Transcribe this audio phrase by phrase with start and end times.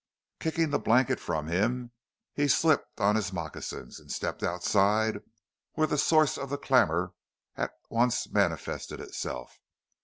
[0.39, 1.91] Kicking the blanket from him
[2.33, 5.19] he slipped on his moccasins and stepped outside
[5.73, 7.13] where the source of the clamour
[7.55, 9.59] at once manifested itself.